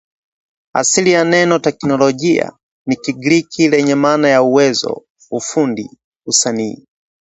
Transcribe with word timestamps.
Asili 0.81 1.11
ya 1.11 1.23
neno 1.23 1.55
“Teknolojia” 1.59 2.51
ni 2.87 2.95
kigiriki 3.01 3.69
lenye 3.69 3.95
maana 3.95 4.29
ya 4.29 4.41
uwezo, 4.43 5.03
ufundi, 5.31 5.89
usanii 6.25 6.87